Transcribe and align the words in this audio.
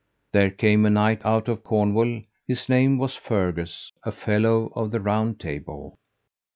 There 0.31 0.49
came 0.49 0.83
a 0.83 0.89
knight 0.89 1.23
out 1.23 1.47
of 1.47 1.63
Cornwall, 1.63 2.23
his 2.47 2.67
name 2.67 2.97
was 2.97 3.15
Fergus, 3.15 3.91
a 4.01 4.11
fellow 4.11 4.71
of 4.75 4.89
the 4.89 4.99
Round 4.99 5.39
Table. 5.39 5.95